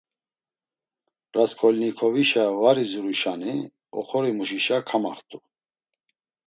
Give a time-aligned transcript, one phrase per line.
[1.35, 3.53] Rasǩolnikovişa var iziruşani,
[3.99, 5.37] oxorimuşişa kamaxt̆u.